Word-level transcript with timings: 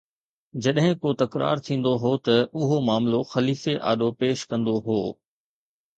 جڏهن 0.63 0.93
ڪو 1.01 1.09
تڪرار 1.21 1.57
ٿيندو 1.67 1.91
هو 2.03 2.13
ته 2.25 2.37
اهو 2.61 2.77
معاملو 2.87 3.19
خليفي 3.33 3.75
آڏو 3.91 4.09
پيش 4.19 4.39
ڪندو 4.51 4.75
هو 4.87 4.99